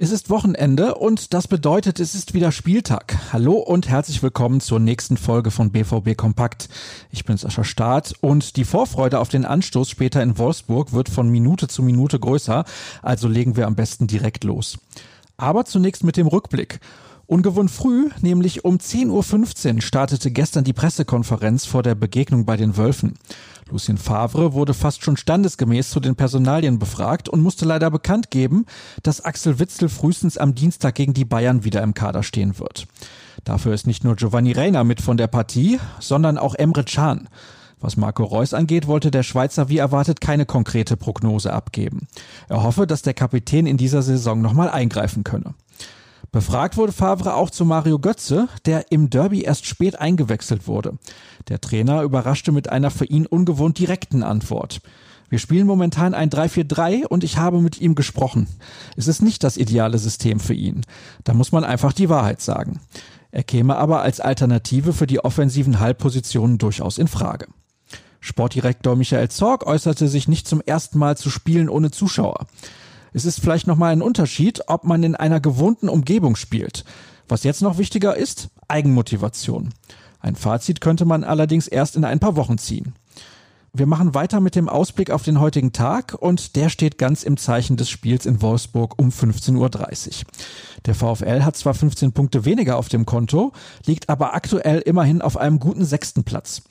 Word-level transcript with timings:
Es 0.00 0.12
ist 0.12 0.30
Wochenende 0.30 0.94
und 0.94 1.34
das 1.34 1.48
bedeutet, 1.48 1.98
es 1.98 2.14
ist 2.14 2.32
wieder 2.32 2.52
Spieltag. 2.52 3.18
Hallo 3.32 3.54
und 3.54 3.88
herzlich 3.88 4.22
willkommen 4.22 4.60
zur 4.60 4.78
nächsten 4.78 5.16
Folge 5.16 5.50
von 5.50 5.72
BVB 5.72 6.16
Kompakt. 6.16 6.68
Ich 7.10 7.24
bin 7.24 7.36
Sascha 7.36 7.64
Staat 7.64 8.14
und 8.20 8.56
die 8.56 8.64
Vorfreude 8.64 9.18
auf 9.18 9.28
den 9.28 9.44
Anstoß 9.44 9.90
später 9.90 10.22
in 10.22 10.38
Wolfsburg 10.38 10.92
wird 10.92 11.08
von 11.08 11.28
Minute 11.28 11.66
zu 11.66 11.82
Minute 11.82 12.20
größer, 12.20 12.64
also 13.02 13.26
legen 13.26 13.56
wir 13.56 13.66
am 13.66 13.74
besten 13.74 14.06
direkt 14.06 14.44
los. 14.44 14.78
Aber 15.36 15.64
zunächst 15.64 16.04
mit 16.04 16.16
dem 16.16 16.28
Rückblick. 16.28 16.78
Ungewohnt 17.26 17.70
früh, 17.70 18.08
nämlich 18.22 18.64
um 18.64 18.78
10.15 18.78 19.74
Uhr, 19.74 19.82
startete 19.82 20.30
gestern 20.30 20.64
die 20.64 20.72
Pressekonferenz 20.72 21.66
vor 21.66 21.82
der 21.82 21.94
Begegnung 21.94 22.46
bei 22.46 22.56
den 22.56 22.78
Wölfen. 22.78 23.18
Lucien 23.70 23.98
Favre 23.98 24.54
wurde 24.54 24.72
fast 24.72 25.04
schon 25.04 25.16
standesgemäß 25.16 25.90
zu 25.90 26.00
den 26.00 26.16
Personalien 26.16 26.78
befragt 26.78 27.28
und 27.28 27.42
musste 27.42 27.66
leider 27.66 27.90
bekannt 27.90 28.30
geben, 28.30 28.64
dass 29.02 29.20
Axel 29.20 29.58
Witzel 29.58 29.88
frühestens 29.88 30.38
am 30.38 30.54
Dienstag 30.54 30.94
gegen 30.94 31.12
die 31.12 31.26
Bayern 31.26 31.64
wieder 31.64 31.82
im 31.82 31.94
Kader 31.94 32.22
stehen 32.22 32.58
wird. 32.58 32.86
Dafür 33.44 33.74
ist 33.74 33.86
nicht 33.86 34.04
nur 34.04 34.16
Giovanni 34.16 34.52
Reina 34.52 34.84
mit 34.84 35.00
von 35.00 35.16
der 35.16 35.26
Partie, 35.26 35.78
sondern 36.00 36.38
auch 36.38 36.54
Emre 36.54 36.84
Can. 36.84 37.28
Was 37.80 37.96
Marco 37.96 38.24
Reus 38.24 38.54
angeht, 38.54 38.88
wollte 38.88 39.10
der 39.10 39.22
Schweizer 39.22 39.68
wie 39.68 39.78
erwartet 39.78 40.20
keine 40.20 40.46
konkrete 40.46 40.96
Prognose 40.96 41.52
abgeben. 41.52 42.08
Er 42.48 42.62
hoffe, 42.62 42.86
dass 42.86 43.02
der 43.02 43.14
Kapitän 43.14 43.66
in 43.66 43.76
dieser 43.76 44.02
Saison 44.02 44.40
nochmal 44.40 44.68
eingreifen 44.68 45.22
könne. 45.22 45.54
Befragt 46.30 46.76
wurde 46.76 46.92
Favre 46.92 47.34
auch 47.34 47.48
zu 47.48 47.64
Mario 47.64 47.98
Götze, 47.98 48.48
der 48.66 48.92
im 48.92 49.08
Derby 49.08 49.42
erst 49.42 49.64
spät 49.64 49.98
eingewechselt 49.98 50.66
wurde. 50.66 50.98
Der 51.48 51.60
Trainer 51.60 52.02
überraschte 52.02 52.52
mit 52.52 52.68
einer 52.68 52.90
für 52.90 53.06
ihn 53.06 53.26
ungewohnt 53.26 53.78
direkten 53.78 54.22
Antwort. 54.22 54.80
Wir 55.30 55.38
spielen 55.38 55.66
momentan 55.66 56.14
ein 56.14 56.30
3-4-3 56.30 57.06
und 57.06 57.24
ich 57.24 57.38
habe 57.38 57.60
mit 57.60 57.80
ihm 57.80 57.94
gesprochen. 57.94 58.46
Es 58.96 59.08
ist 59.08 59.22
nicht 59.22 59.42
das 59.42 59.56
ideale 59.56 59.98
System 59.98 60.40
für 60.40 60.54
ihn. 60.54 60.82
Da 61.24 61.34
muss 61.34 61.52
man 61.52 61.64
einfach 61.64 61.92
die 61.92 62.08
Wahrheit 62.08 62.40
sagen. 62.40 62.80
Er 63.30 63.42
käme 63.42 63.76
aber 63.76 64.02
als 64.02 64.20
Alternative 64.20 64.92
für 64.92 65.06
die 65.06 65.20
offensiven 65.20 65.80
Halbpositionen 65.80 66.58
durchaus 66.58 66.98
in 66.98 67.08
Frage. 67.08 67.46
Sportdirektor 68.20 68.96
Michael 68.96 69.28
Zorg 69.28 69.66
äußerte 69.66 70.08
sich 70.08 70.28
nicht 70.28 70.48
zum 70.48 70.60
ersten 70.60 70.98
Mal 70.98 71.16
zu 71.16 71.30
Spielen 71.30 71.68
ohne 71.68 71.90
Zuschauer. 71.90 72.46
Es 73.12 73.24
ist 73.24 73.40
vielleicht 73.40 73.66
nochmal 73.66 73.92
ein 73.92 74.02
Unterschied, 74.02 74.62
ob 74.66 74.84
man 74.84 75.02
in 75.02 75.14
einer 75.14 75.40
gewohnten 75.40 75.88
Umgebung 75.88 76.36
spielt. 76.36 76.84
Was 77.28 77.44
jetzt 77.44 77.62
noch 77.62 77.78
wichtiger 77.78 78.16
ist, 78.16 78.48
Eigenmotivation. 78.68 79.70
Ein 80.20 80.36
Fazit 80.36 80.80
könnte 80.80 81.04
man 81.04 81.24
allerdings 81.24 81.68
erst 81.68 81.96
in 81.96 82.04
ein 82.04 82.20
paar 82.20 82.36
Wochen 82.36 82.58
ziehen. 82.58 82.94
Wir 83.78 83.86
machen 83.86 84.12
weiter 84.12 84.40
mit 84.40 84.56
dem 84.56 84.68
Ausblick 84.68 85.12
auf 85.12 85.22
den 85.22 85.38
heutigen 85.38 85.70
Tag 85.70 86.12
und 86.18 86.56
der 86.56 86.68
steht 86.68 86.98
ganz 86.98 87.22
im 87.22 87.36
Zeichen 87.36 87.76
des 87.76 87.88
Spiels 87.88 88.26
in 88.26 88.42
Wolfsburg 88.42 88.98
um 88.98 89.10
15.30 89.10 89.54
Uhr. 89.56 90.26
Der 90.86 90.96
VfL 90.96 91.44
hat 91.44 91.56
zwar 91.56 91.74
15 91.74 92.10
Punkte 92.10 92.44
weniger 92.44 92.76
auf 92.76 92.88
dem 92.88 93.06
Konto, 93.06 93.52
liegt 93.86 94.08
aber 94.08 94.34
aktuell 94.34 94.80
immerhin 94.80 95.22
auf 95.22 95.36
einem 95.36 95.60
guten 95.60 95.84
sechsten 95.84 96.24
Platz. 96.24 96.62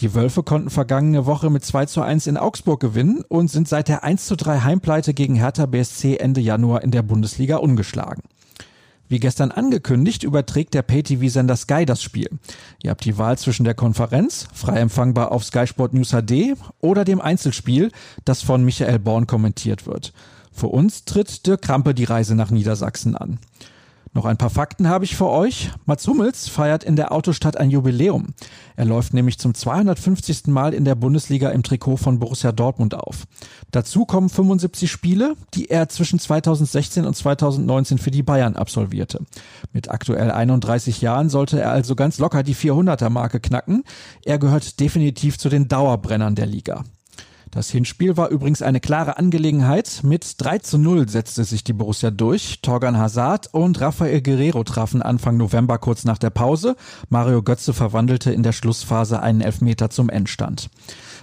Die 0.00 0.14
Wölfe 0.14 0.42
konnten 0.42 0.70
vergangene 0.70 1.26
Woche 1.26 1.50
mit 1.50 1.66
2 1.66 1.84
zu 1.84 2.00
1 2.00 2.26
in 2.26 2.38
Augsburg 2.38 2.80
gewinnen 2.80 3.22
und 3.28 3.50
sind 3.50 3.68
seit 3.68 3.88
der 3.88 4.02
1 4.02 4.24
zu 4.24 4.34
3 4.34 4.60
Heimpleite 4.60 5.12
gegen 5.12 5.34
Hertha 5.34 5.66
BSC 5.66 6.16
Ende 6.16 6.40
Januar 6.40 6.82
in 6.82 6.92
der 6.92 7.02
Bundesliga 7.02 7.56
ungeschlagen. 7.56 8.22
Wie 9.14 9.20
gestern 9.20 9.52
angekündigt, 9.52 10.24
überträgt 10.24 10.74
der 10.74 10.82
Pay-TV-Sender 10.82 11.54
Sky 11.54 11.86
das 11.86 12.02
Spiel. 12.02 12.28
Ihr 12.82 12.90
habt 12.90 13.04
die 13.04 13.16
Wahl 13.16 13.38
zwischen 13.38 13.62
der 13.62 13.74
Konferenz, 13.74 14.48
frei 14.52 14.80
empfangbar 14.80 15.30
auf 15.30 15.44
Sky 15.44 15.68
Sport 15.68 15.94
News 15.94 16.10
HD, 16.10 16.56
oder 16.80 17.04
dem 17.04 17.20
Einzelspiel, 17.20 17.92
das 18.24 18.42
von 18.42 18.64
Michael 18.64 18.98
Born 18.98 19.28
kommentiert 19.28 19.86
wird. 19.86 20.12
Für 20.50 20.66
uns 20.66 21.04
tritt 21.04 21.46
Dirk 21.46 21.62
Krampe 21.62 21.94
die 21.94 22.02
Reise 22.02 22.34
nach 22.34 22.50
Niedersachsen 22.50 23.14
an. 23.14 23.38
Noch 24.14 24.26
ein 24.26 24.36
paar 24.36 24.48
Fakten 24.50 24.86
habe 24.88 25.04
ich 25.04 25.16
für 25.16 25.28
euch. 25.28 25.72
Mats 25.86 26.06
Hummels 26.06 26.48
feiert 26.48 26.84
in 26.84 26.94
der 26.94 27.10
Autostadt 27.10 27.56
ein 27.56 27.70
Jubiläum. 27.70 28.28
Er 28.76 28.84
läuft 28.84 29.12
nämlich 29.12 29.40
zum 29.40 29.54
250. 29.54 30.46
Mal 30.46 30.72
in 30.72 30.84
der 30.84 30.94
Bundesliga 30.94 31.50
im 31.50 31.64
Trikot 31.64 31.96
von 31.96 32.20
Borussia 32.20 32.52
Dortmund 32.52 32.94
auf. 32.94 33.24
Dazu 33.72 34.04
kommen 34.04 34.28
75 34.28 34.88
Spiele, 34.88 35.34
die 35.54 35.68
er 35.68 35.88
zwischen 35.88 36.20
2016 36.20 37.04
und 37.06 37.16
2019 37.16 37.98
für 37.98 38.12
die 38.12 38.22
Bayern 38.22 38.54
absolvierte. 38.54 39.18
Mit 39.72 39.90
aktuell 39.90 40.30
31 40.30 41.00
Jahren 41.00 41.28
sollte 41.28 41.60
er 41.60 41.72
also 41.72 41.96
ganz 41.96 42.20
locker 42.20 42.44
die 42.44 42.54
400er 42.54 43.10
Marke 43.10 43.40
knacken. 43.40 43.82
Er 44.24 44.38
gehört 44.38 44.78
definitiv 44.78 45.38
zu 45.38 45.48
den 45.48 45.66
Dauerbrennern 45.66 46.36
der 46.36 46.46
Liga. 46.46 46.84
Das 47.54 47.70
Hinspiel 47.70 48.16
war 48.16 48.30
übrigens 48.30 48.62
eine 48.62 48.80
klare 48.80 49.16
Angelegenheit. 49.16 50.00
Mit 50.02 50.34
3 50.38 50.58
zu 50.58 50.76
0 50.76 51.08
setzte 51.08 51.44
sich 51.44 51.62
die 51.62 51.72
Borussia 51.72 52.10
durch. 52.10 52.58
Torgan 52.62 52.98
Hazard 52.98 53.54
und 53.54 53.80
Rafael 53.80 54.22
Guerrero 54.22 54.64
trafen 54.64 55.00
Anfang 55.00 55.36
November 55.36 55.78
kurz 55.78 56.04
nach 56.04 56.18
der 56.18 56.30
Pause. 56.30 56.74
Mario 57.10 57.44
Götze 57.44 57.72
verwandelte 57.72 58.32
in 58.32 58.42
der 58.42 58.50
Schlussphase 58.50 59.22
einen 59.22 59.40
Elfmeter 59.40 59.88
zum 59.88 60.10
Endstand. 60.10 60.68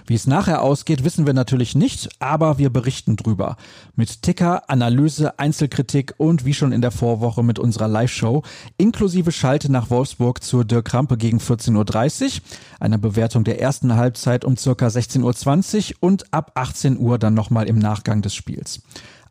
Wie 0.06 0.14
es 0.14 0.26
nachher 0.26 0.62
ausgeht, 0.62 1.04
wissen 1.04 1.26
wir 1.26 1.32
natürlich 1.32 1.74
nicht, 1.74 2.08
aber 2.18 2.58
wir 2.58 2.70
berichten 2.70 3.16
drüber. 3.16 3.56
Mit 3.94 4.22
Ticker, 4.22 4.68
Analyse, 4.68 5.38
Einzelkritik 5.38 6.14
und 6.18 6.44
wie 6.44 6.54
schon 6.54 6.72
in 6.72 6.80
der 6.80 6.90
Vorwoche 6.90 7.42
mit 7.42 7.58
unserer 7.58 7.88
Live-Show, 7.88 8.42
inklusive 8.78 9.32
Schalte 9.32 9.70
nach 9.70 9.90
Wolfsburg 9.90 10.42
zur 10.42 10.64
Dirk 10.64 10.92
Rampe 10.92 11.16
gegen 11.16 11.38
14.30 11.38 12.24
Uhr, 12.24 12.42
einer 12.80 12.98
Bewertung 12.98 13.44
der 13.44 13.60
ersten 13.60 13.94
Halbzeit 13.94 14.44
um 14.44 14.56
circa 14.56 14.88
16.20 14.88 15.92
Uhr 15.92 15.96
und 16.00 16.32
ab 16.32 16.52
18 16.54 16.98
Uhr 16.98 17.18
dann 17.18 17.34
nochmal 17.34 17.68
im 17.68 17.78
Nachgang 17.78 18.22
des 18.22 18.34
Spiels. 18.34 18.82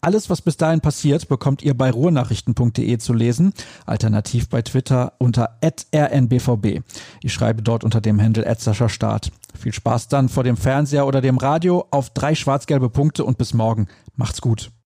Alles, 0.03 0.31
was 0.31 0.41
bis 0.41 0.57
dahin 0.57 0.81
passiert, 0.81 1.27
bekommt 1.27 1.61
ihr 1.61 1.75
bei 1.75 1.91
ruhrnachrichten.de 1.91 2.97
zu 2.97 3.13
lesen, 3.13 3.53
alternativ 3.85 4.49
bei 4.49 4.63
Twitter 4.63 5.13
unter 5.19 5.59
rnbvb. 5.63 6.81
Ich 7.21 7.31
schreibe 7.31 7.61
dort 7.61 7.83
unter 7.83 8.01
dem 8.01 8.19
Handel 8.19 8.43
Start. 8.87 9.31
Viel 9.61 9.73
Spaß 9.73 10.07
dann 10.07 10.27
vor 10.27 10.43
dem 10.43 10.57
Fernseher 10.57 11.05
oder 11.05 11.21
dem 11.21 11.37
Radio 11.37 11.85
auf 11.91 12.09
drei 12.09 12.33
schwarz-gelbe 12.33 12.89
Punkte 12.89 13.23
und 13.23 13.37
bis 13.37 13.53
morgen. 13.53 13.87
Macht's 14.15 14.41
gut. 14.41 14.71